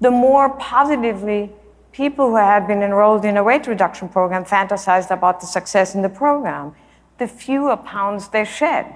[0.00, 1.50] the more positively
[1.92, 6.02] people who had been enrolled in a weight reduction program fantasized about the success in
[6.02, 6.74] the program,
[7.18, 8.94] the fewer pounds they shed.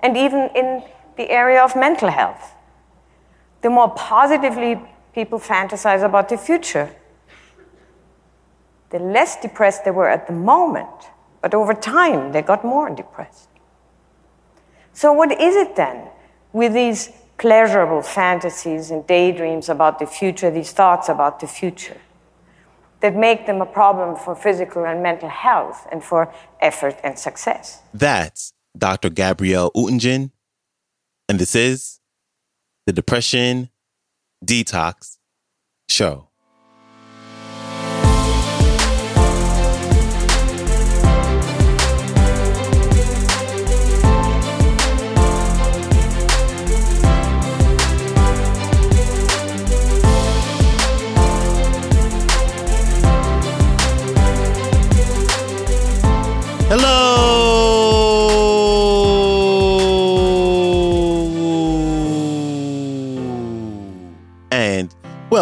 [0.00, 0.82] And even in
[1.16, 2.54] the area of mental health,
[3.60, 4.80] the more positively
[5.12, 6.90] people fantasize about the future,
[8.90, 11.10] the less depressed they were at the moment,
[11.42, 13.48] but over time they got more depressed.
[14.92, 16.08] So, what is it then
[16.52, 22.00] with these pleasurable fantasies and daydreams about the future, these thoughts about the future,
[23.00, 27.80] that make them a problem for physical and mental health and for effort and success?
[27.94, 29.08] That's Dr.
[29.08, 30.32] Gabriele Oettingen,
[31.28, 32.00] and this is
[32.86, 33.70] the Depression
[34.44, 35.18] Detox
[35.88, 36.27] Show.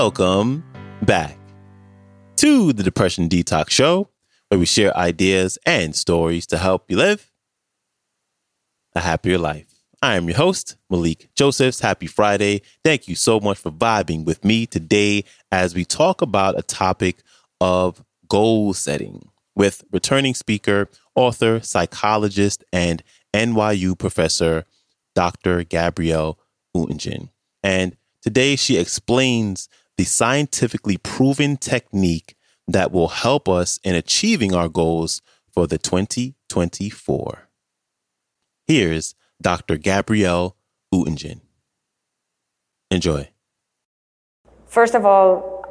[0.06, 0.62] Welcome
[1.02, 1.36] back
[2.36, 4.08] to the Depression Detox Show,
[4.48, 7.32] where we share ideas and stories to help you live
[8.94, 9.66] a happier life.
[10.00, 11.80] I am your host, Malikee Josephs.
[11.80, 12.62] Happy Friday.
[12.84, 17.16] Thank you so much for vibing with me today as we talk about a topic
[17.60, 23.02] of goal setting with returning speaker, author, psychologist, and
[23.34, 24.66] NYU professor,
[25.16, 25.64] Dr.
[25.64, 26.38] Gabriele
[26.76, 27.30] Oettingen.
[27.64, 32.36] And today she explains the scientifically proven technique
[32.68, 37.48] that will help us in achieving our goals for the 2024.
[38.66, 39.76] Here's Dr.
[39.76, 40.56] Gabriele
[40.92, 41.40] Oettingen.
[42.90, 43.28] Enjoy.
[44.66, 45.64] First of all,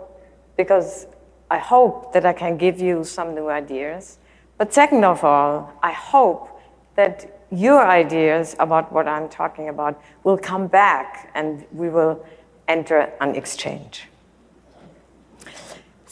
[0.58, 1.08] because
[1.52, 4.18] I hope that I can give you some new ideas.
[4.58, 6.50] But second of all, I hope
[6.96, 12.26] that your ideas about what I'm talking about will come back and we will
[12.68, 14.08] enter an exchange.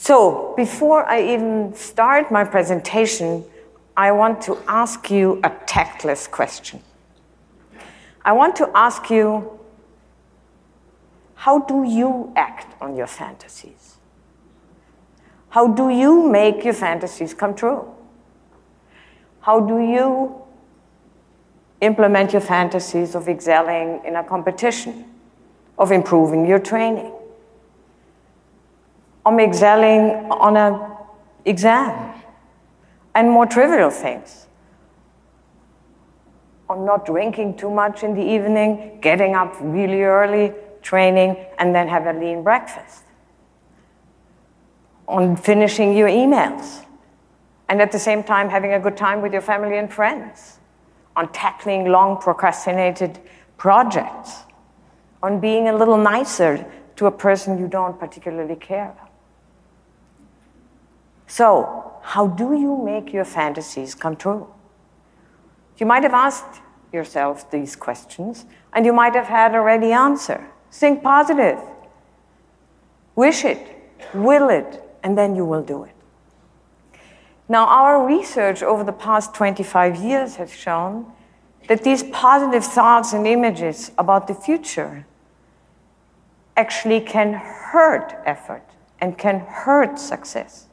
[0.06, 3.42] So, before I even start my presentation,
[3.96, 6.82] I want to ask you a tactless question.
[8.22, 9.58] I want to ask you
[11.36, 13.96] how do you act on your fantasies?
[15.48, 17.90] How do you make your fantasies come true?
[19.40, 20.34] How do you
[21.80, 25.06] implement your fantasies of excelling in a competition,
[25.78, 27.10] of improving your training?
[29.26, 30.80] I'm excelling on an
[31.44, 32.14] exam
[33.14, 34.46] and more trivial things.
[36.68, 40.52] On not drinking too much in the evening, getting up really early,
[40.82, 43.04] training, and then have a lean breakfast.
[45.08, 46.84] On finishing your emails,
[47.68, 50.58] and at the same time having a good time with your family and friends.
[51.16, 53.18] On tackling long procrastinated
[53.56, 54.40] projects.
[55.22, 59.03] On being a little nicer to a person you don't particularly care about.
[61.26, 64.46] So, how do you make your fantasies come true?
[65.78, 66.60] You might have asked
[66.92, 70.46] yourself these questions, and you might have had a ready answer.
[70.70, 71.58] Think positive.
[73.16, 73.66] Wish it,
[74.12, 75.94] will it, and then you will do it.
[77.48, 81.12] Now, our research over the past 25 years has shown
[81.68, 85.06] that these positive thoughts and images about the future
[86.56, 88.64] actually can hurt effort
[89.00, 90.66] and can hurt success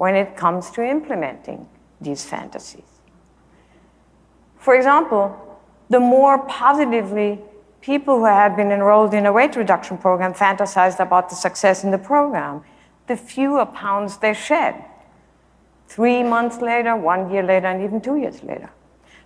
[0.00, 1.68] when it comes to implementing
[2.00, 3.02] these fantasies.
[4.56, 5.36] For example,
[5.90, 7.38] the more positively
[7.82, 11.90] people who had been enrolled in a weight reduction program fantasized about the success in
[11.90, 12.62] the program,
[13.08, 14.82] the fewer pounds they shed.
[15.86, 18.70] Three months later, one year later, and even two years later.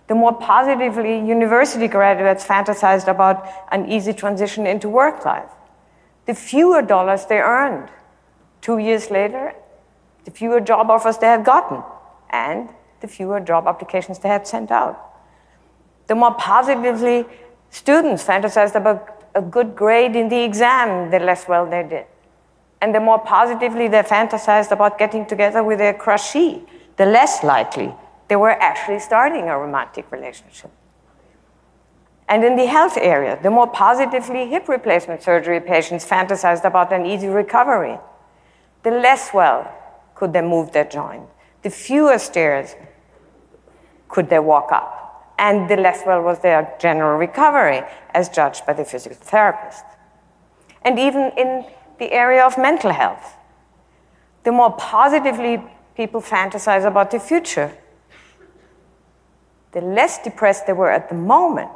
[0.07, 5.51] The more positively university graduates fantasized about an easy transition into work life,
[6.25, 7.87] the fewer dollars they earned.
[8.59, 9.55] Two years later,
[10.25, 11.81] the fewer job offers they had gotten
[12.31, 12.69] and
[12.99, 14.99] the fewer job applications they had sent out.
[16.07, 17.25] The more positively
[17.69, 22.05] students fantasized about a good grade in the exam, the less well they did.
[22.81, 26.63] And the more positively they fantasized about getting together with their crushee,
[26.97, 27.93] the less likely
[28.27, 30.71] they were actually starting a romantic relationship.
[32.27, 37.05] And in the health area, the more positively hip replacement surgery patients fantasized about an
[37.05, 37.99] easy recovery,
[38.81, 39.71] the less well
[40.15, 41.27] could they move their joint.
[41.61, 42.75] The fewer stairs
[44.07, 47.81] could they walk up, and the less well was their general recovery,
[48.13, 49.83] as judged by the physical therapist.
[50.85, 51.65] and even in
[51.97, 53.37] the area of mental health.
[54.43, 55.61] The more positively
[55.95, 57.71] people fantasize about the future,
[59.71, 61.71] the less depressed they were at the moment,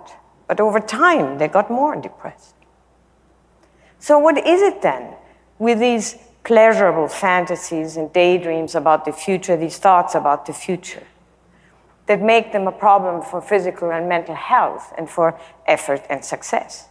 [0.48, 2.54] but over time they got more depressed.
[3.98, 5.16] So, what is it then
[5.58, 11.06] with these pleasurable fantasies and daydreams about the future, these thoughts about the future,
[12.08, 16.88] that make them a problem for physical and mental health and for effort and success?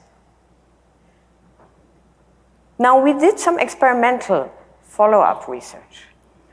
[2.79, 4.53] Now, we did some experimental
[4.85, 6.05] follow up research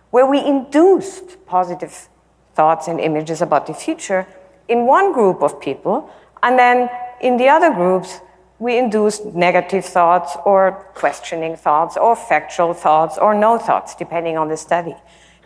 [0.09, 2.09] where we induced positive
[2.55, 4.25] thoughts and images about the future
[4.67, 6.09] in one group of people,
[6.41, 6.89] and then
[7.21, 8.21] in the other groups,
[8.59, 14.47] we induced negative thoughts or questioning thoughts or factual thoughts or no thoughts, depending on
[14.47, 14.95] the study,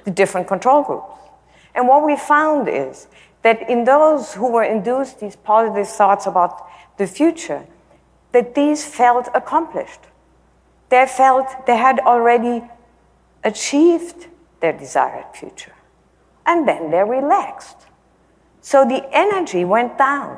[0.05, 1.13] the different control groups.
[1.73, 3.07] And what we found is
[3.41, 6.67] that in those who were induced these positive thoughts about
[6.97, 7.65] the future,
[8.31, 10.01] that these felt accomplished.
[10.89, 12.63] They felt they had already
[13.43, 14.27] achieved
[14.59, 15.73] their desired future.
[16.45, 17.77] And then they relaxed.
[18.61, 20.37] So the energy went down.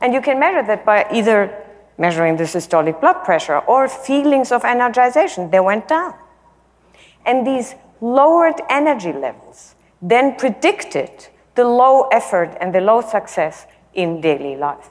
[0.00, 1.64] And you can measure that by either
[1.98, 5.50] measuring the systolic blood pressure or feelings of energization.
[5.50, 6.14] They went down.
[7.24, 14.20] And these lowered energy levels then predicted the low effort and the low success in
[14.20, 14.90] daily life.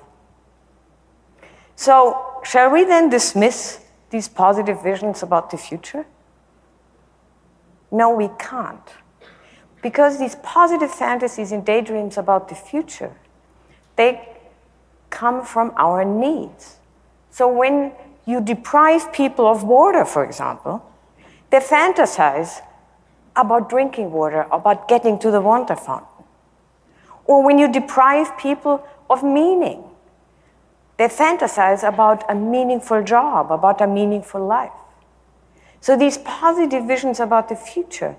[1.75, 3.79] So, shall we then dismiss
[4.09, 6.05] these positive visions about the future?
[7.91, 8.89] No, we can't.
[9.81, 13.15] Because these positive fantasies and daydreams about the future,
[13.97, 14.32] they
[15.13, 16.77] come from our needs.
[17.30, 17.94] So when
[18.25, 20.83] you deprive people of water, for example,
[21.51, 22.62] they fantasize
[23.36, 26.25] about drinking water, about getting to the water fountain.
[27.25, 29.83] Or when you deprive people of meaning,
[30.98, 34.71] they fantasize about a meaningful job, about a meaningful life.
[35.80, 38.15] So these positive visions about the future,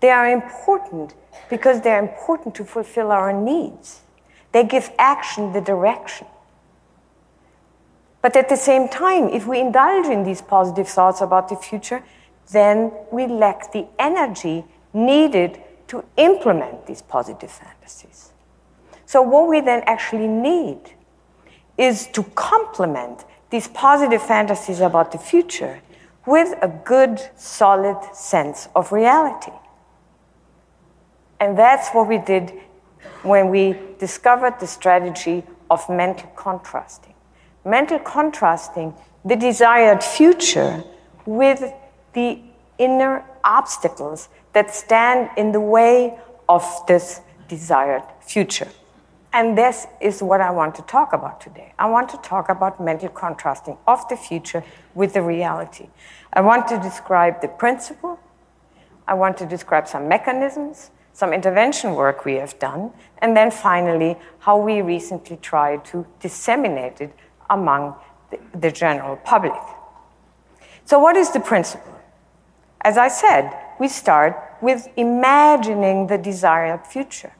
[0.00, 1.14] they are important
[1.48, 4.00] because they're important to fulfill our needs.
[4.52, 6.26] They give action the direction.
[8.22, 12.02] But at the same time, if we indulge in these positive thoughts about the future,
[12.52, 15.58] then we lack the energy needed
[15.88, 18.32] to implement these positive fantasies.
[19.06, 20.78] So, what we then actually need
[21.78, 25.80] is to complement these positive fantasies about the future
[26.26, 29.52] with a good, solid sense of reality.
[31.40, 32.52] And that's what we did
[33.22, 37.14] when we discovered the strategy of mental contrasting.
[37.64, 38.94] Mental contrasting
[39.24, 40.82] the desired future
[41.26, 41.62] with
[42.14, 42.40] the
[42.78, 46.18] inner obstacles that stand in the way
[46.48, 48.68] of this desired future.
[49.32, 51.72] And this is what I want to talk about today.
[51.78, 54.64] I want to talk about mental contrasting of the future
[54.94, 55.88] with the reality.
[56.32, 58.18] I want to describe the principle.
[59.06, 64.16] I want to describe some mechanisms, some intervention work we have done, and then finally,
[64.38, 67.14] how we recently tried to disseminate it
[67.50, 67.94] among
[68.30, 69.60] the, the general public.
[70.86, 71.94] So, what is the principle?
[72.80, 77.32] As I said, we start with imagining the desired future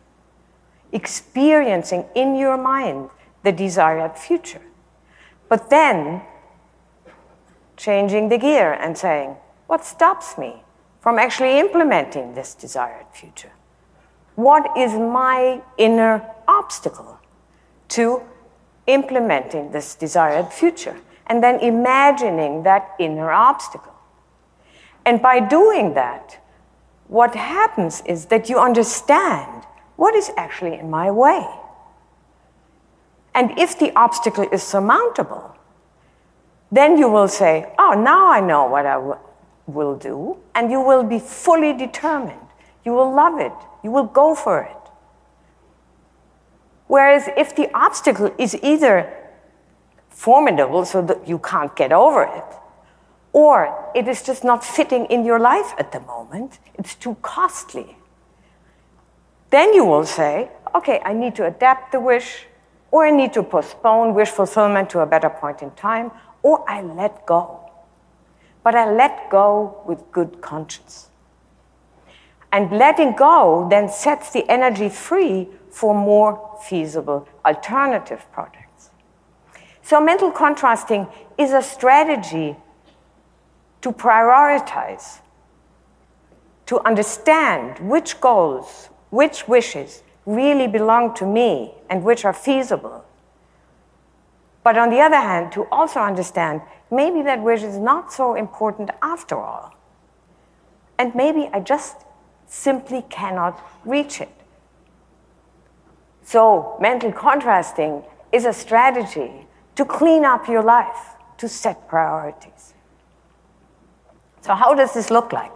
[0.92, 3.08] experiencing in your mind
[3.44, 4.62] the desired future.
[5.48, 6.22] But then
[7.76, 9.36] changing the gear and saying,
[9.68, 10.64] what stops me
[11.00, 13.52] from actually implementing this desired future?
[14.34, 17.18] What is my inner obstacle
[17.88, 18.22] to
[18.86, 20.96] implementing this desired future?
[21.26, 23.94] And then imagining that inner obstacle.
[25.04, 26.42] And by doing that,
[27.08, 29.64] what happens is that you understand
[29.96, 31.46] what is actually in my way?
[33.34, 35.56] And if the obstacle is surmountable,
[36.72, 39.16] then you will say, Oh, now I know what I
[39.66, 42.49] will do, and you will be fully determined.
[42.84, 44.76] You will love it, you will go for it.
[46.86, 49.12] Whereas if the obstacle is either
[50.08, 52.44] formidable so that you can't get over it,
[53.32, 57.96] or it is just not fitting in your life at the moment, it's too costly,
[59.50, 62.46] then you will say, okay, I need to adapt the wish,
[62.90, 66.10] or I need to postpone wish fulfillment to a better point in time,
[66.42, 67.70] or I let go.
[68.64, 71.09] But I let go with good conscience.
[72.52, 78.90] And letting go then sets the energy free for more feasible alternative projects.
[79.82, 81.06] So, mental contrasting
[81.38, 82.56] is a strategy
[83.82, 85.20] to prioritize,
[86.66, 93.04] to understand which goals, which wishes really belong to me and which are feasible,
[94.62, 98.90] But on the other hand, to also understand maybe that wish is not so important
[99.00, 99.74] after all.
[100.98, 101.96] And maybe I just
[102.50, 104.28] simply cannot reach it.
[106.24, 108.02] So, mental contrasting
[108.32, 112.74] is a strategy to clean up your life, to set priorities.
[114.42, 115.52] So, how does this look like?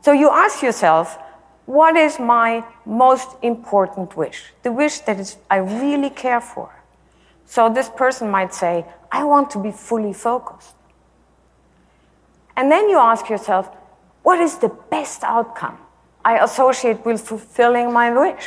[0.00, 1.18] So, you ask yourself,
[1.66, 4.52] what is my most important wish?
[4.62, 6.70] The wish that is, I really care for.
[7.44, 10.76] So, this person might say, I want to be fully focused.
[12.56, 13.68] And then you ask yourself,
[14.22, 15.78] what is the best outcome
[16.26, 18.46] I associate with fulfilling my wish?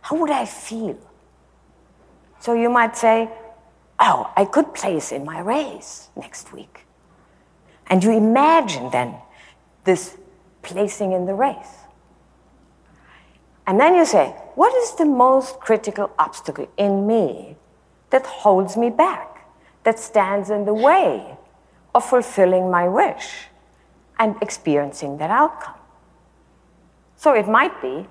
[0.00, 0.98] How would I feel?
[2.40, 3.30] So you might say,
[4.00, 6.86] Oh, I could place in my race next week.
[7.86, 9.14] And you imagine then
[9.84, 10.16] this
[10.62, 11.74] placing in the race.
[13.64, 17.54] And then you say, What is the most critical obstacle in me
[18.10, 19.46] that holds me back,
[19.84, 21.36] that stands in the way
[21.94, 23.46] of fulfilling my wish
[24.18, 25.79] and experiencing that outcome?
[27.20, 28.06] So it might be,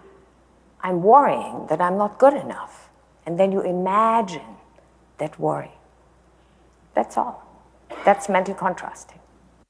[0.82, 2.92] I'm worrying that I'm not good enough.
[3.25, 4.58] And then you imagine
[5.18, 5.72] that worry.
[6.94, 7.44] That's all.
[8.06, 9.18] That's mental contrasting.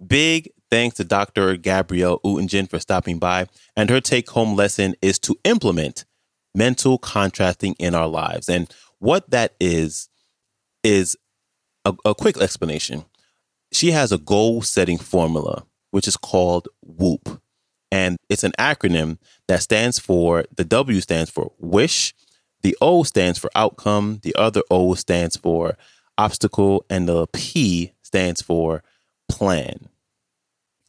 [0.05, 1.55] Big thanks to Dr.
[1.55, 3.47] Gabriele Oettingen for stopping by.
[3.77, 6.03] And her take home lesson is to implement
[6.53, 8.49] mental contrasting in our lives.
[8.49, 10.09] And what that is,
[10.83, 11.15] is
[11.85, 13.05] a, a quick explanation.
[13.71, 17.41] She has a goal setting formula, which is called WOOP.
[17.91, 19.17] And it's an acronym
[19.47, 22.13] that stands for the W stands for wish,
[22.61, 25.77] the O stands for outcome, the other O stands for
[26.17, 28.83] obstacle, and the P stands for
[29.29, 29.89] plan.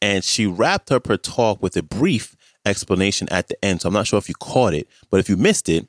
[0.02, 3.80] And she wrapped up her talk with a brief explanation at the end.
[3.80, 5.88] So I'm not sure if you caught it, but if you missed it,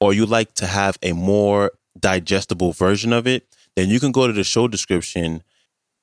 [0.00, 3.46] or you like to have a more digestible version of it,
[3.76, 5.42] then you can go to the show description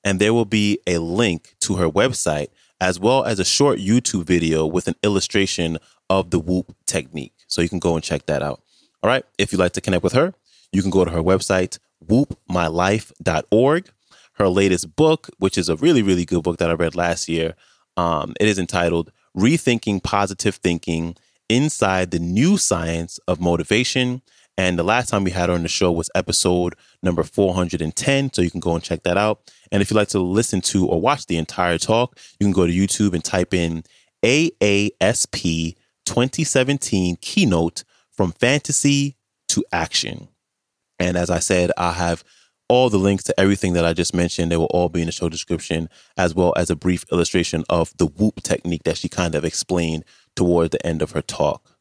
[0.04, 2.48] and there will be a link to her website
[2.80, 5.78] as well as a short YouTube video with an illustration
[6.10, 7.34] of the WOOP technique.
[7.46, 8.62] So you can go and check that out.
[9.02, 9.24] All right.
[9.38, 10.34] If you'd like to connect with her,
[10.72, 13.90] you can go to her website, woopmylife.org.
[14.34, 17.54] Her latest book, which is a really, really good book that I read last year,
[17.96, 21.16] um, it is entitled Rethinking Positive Thinking
[21.48, 24.20] Inside the New Science of Motivation.
[24.58, 28.32] And the last time we had her on the show was episode number 410.
[28.32, 29.52] So you can go and check that out.
[29.70, 32.66] And if you'd like to listen to or watch the entire talk, you can go
[32.66, 33.84] to YouTube and type in
[34.24, 35.74] AASP
[36.06, 39.16] 2017 keynote from fantasy
[39.48, 40.28] to action.
[40.98, 42.24] And as I said, I have
[42.68, 44.50] all the links to everything that I just mentioned.
[44.50, 47.96] They will all be in the show description, as well as a brief illustration of
[47.98, 51.75] the WOOP technique that she kind of explained toward the end of her talk.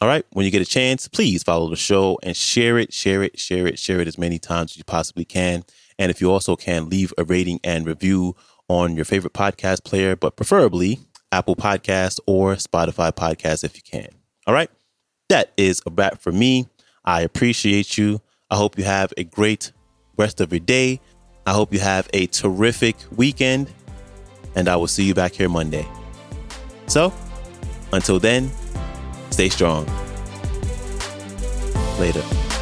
[0.00, 0.26] All right.
[0.30, 3.66] When you get a chance, please follow the show and share it, share it, share
[3.66, 5.64] it, share it as many times as you possibly can.
[5.98, 8.34] And if you also can, leave a rating and review
[8.68, 14.08] on your favorite podcast player, but preferably Apple Podcast or Spotify Podcast if you can.
[14.46, 14.70] All right.
[15.28, 16.68] That is a wrap for me.
[17.04, 18.20] I appreciate you.
[18.50, 19.72] I hope you have a great
[20.16, 21.00] rest of your day.
[21.46, 23.72] I hope you have a terrific weekend.
[24.54, 25.86] And I will see you back here Monday.
[26.86, 27.12] So,
[27.92, 28.50] until then,
[29.34, 29.84] Stay strong.
[31.98, 32.53] Later.